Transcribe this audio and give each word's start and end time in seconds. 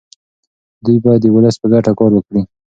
دوی 0.85 0.97
باید 1.05 1.21
د 1.23 1.27
ولس 1.35 1.55
په 1.61 1.67
ګټه 1.73 1.91
کار 1.99 2.11
وکړي. 2.15 2.41